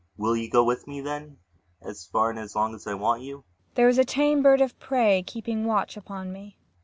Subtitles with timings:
[0.17, 1.37] Will you go with me, then
[1.79, 3.43] as far and as long as I want you?
[3.69, 3.73] MAIA.
[3.75, 6.57] There is a tame bird of prey keeping watch upon me.